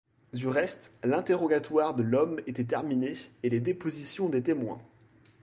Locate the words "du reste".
0.33-0.89